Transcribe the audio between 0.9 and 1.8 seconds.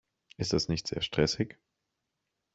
stressig?